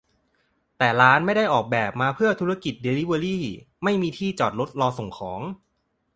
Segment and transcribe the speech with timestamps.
[0.77, 3.39] แต่ร้านไม่ได้ออกแบบมาเพื่อธุรกิจเดลิเวอรี
[3.83, 5.41] ไม่มีที่จอดรถรอส่งของ